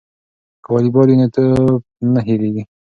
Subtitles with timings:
[0.63, 2.63] که والیبال وي نو ټوپ نه هیریږي.